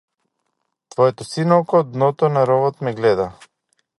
Твоето 0.93 1.25
сино 1.33 1.59
око 1.65 1.83
од 1.85 1.93
дното 1.97 2.31
на 2.39 2.47
ровот 2.53 2.83
ме 2.87 2.97
гледа. 3.03 3.31